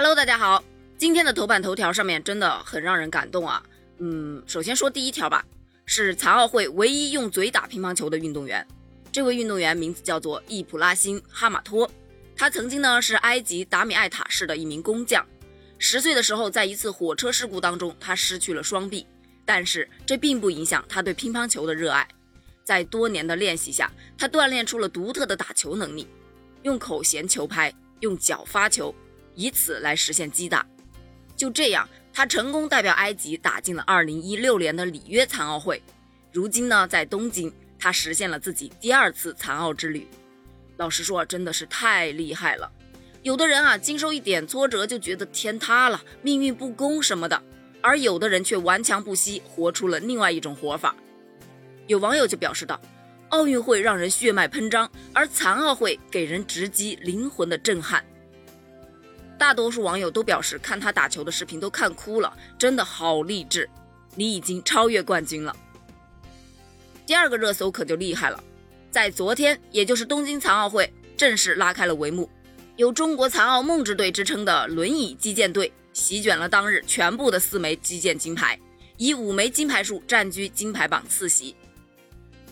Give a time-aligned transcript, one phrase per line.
[0.00, 0.62] Hello，大家好，
[0.96, 3.60] 今天的头版头条上面真的很让人感动啊。
[3.98, 5.44] 嗯，首先说第一条吧，
[5.86, 8.64] 是残奥会唯一用嘴打乒乓球的运动员。
[9.10, 11.90] 这位运动员名字叫做易普拉辛哈马托，
[12.36, 15.26] 他曾经呢是埃及达米艾塔市的一名工匠。
[15.80, 19.04] 十岁的时候，在一次火车事故当中，他失去了双臂，
[19.44, 22.06] 但是这并不影响他对乒乓球的热爱。
[22.62, 26.06] 在多年的练习下，他锻炼出了独特的打球能力，
[26.62, 28.94] 用口衔球拍，用脚发球，
[29.38, 30.66] 以此来实现击打。
[31.36, 35.80] 就这样，他成功代表埃及打进了2016年的里约残奥会。
[36.32, 40.08] 如今呢，在东京，他实现了自己第二次残奥之旅。
[40.76, 42.68] 老实说，真的是太厉害了。
[43.22, 47.40] 有的人啊，经受一点挫折就觉得天塌了，命运不公什么的，
[47.80, 50.96] 而有的人却顽强不息，活出了另外一种活法。
[51.86, 52.80] 有网友就表示道
[53.30, 58.04] ：“奥运会让人血脉喷张，而残奥会给人直击灵魂的震撼。”
[59.38, 63.70] 大多数网友都表示看他打球的视频都看哭了，真的好励志！
[64.16, 65.56] 你已经超越冠军了。
[67.06, 68.42] 第二个热搜可就厉害了，
[68.90, 72.28] 在昨天，也就是东京残奥会正式拉开了帷幕，
[72.76, 78.58] 有中国残奥梦之队之称的轮椅击剑队席卷了当日全部的四枚击剑金牌，
[78.96, 81.54] 以五枚金牌数占据金牌榜次席。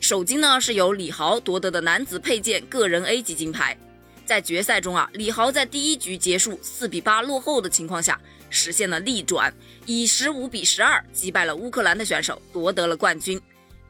[0.00, 3.76] 首金呢是由李豪夺得的男子佩剑个人 A 级金牌，
[4.24, 9.52] 在决赛中啊，李豪在第一局结束四比八落后的情况下，实现了逆转，
[9.86, 13.40] 以十五比十二击败了乌克兰的选手，夺得了冠军。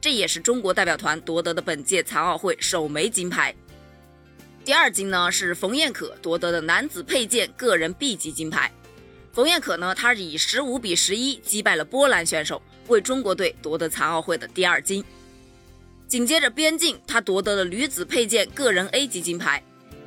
[0.01, 3.55] 这也是中国代表团夺得的本届残奥会首枚金牌。
[4.63, 8.71] 第二金呢是冯彦可夺得的男子佩剑个人 B 级金牌。
[9.31, 15.03] 冯彦可呢，他以十五比十一击败了波兰选手，为中国队夺得残奥会的第二金。
[16.07, 19.61] 紧接着，边境他夺得了女子佩剑个人 A 级金牌，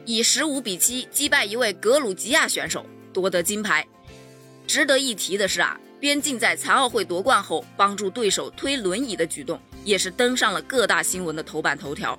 [0.08, 3.86] 以十五比七击败一位格鲁吉亚选手，夺得金牌。
[4.66, 12.18] 值得一提的是啊，边境在残奥会夺冠后帮助对手推轮椅的举动，也是登上了各大新闻的头版头条。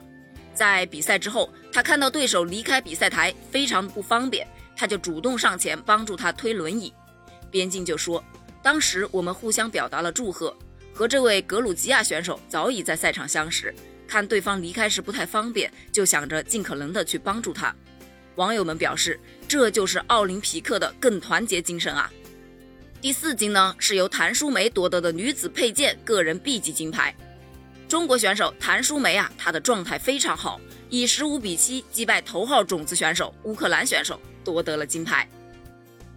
[0.53, 4.47] 在比赛之后，他看到对手离开比赛台非常不方便，
[4.77, 6.93] 他就主动上前帮助他推轮椅。
[7.49, 8.23] 边境就说，
[8.61, 10.55] 当时我们互相表达了祝贺。
[10.93, 13.73] 和这位格鲁吉亚选手早已在赛场相识，
[14.09, 17.73] 看对方离开时不太方便，就想着尽可能的去帮助他。
[18.35, 22.11] 网友们表示，这就是奥林匹克的更团结精神啊！
[22.99, 27.15] 第四金呢，是由谭淑梅夺得的女子佩剑个人 B 级金牌。
[27.87, 30.59] 中国选手谭淑梅啊，她的状态非常好，
[30.89, 35.29] 以十五比七击败头号种子选手乌克兰选手，夺得了金牌。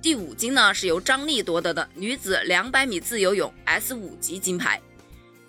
[0.01, 4.81] 第五金呢是由张丽夺得的女子两百米自由泳 S 五级金牌。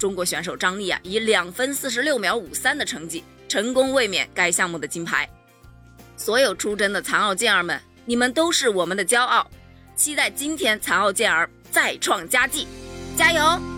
[0.04, 5.30] 中国选手张丽啊，以两分四十六秒五三的成绩，成功卫冕该项目的金牌。
[6.18, 9.50] 所有出征的残奥健儿们，你们都是我们的骄傲！
[9.96, 12.68] 期待今天残奥健儿再创佳绩，
[13.16, 13.73] 加油！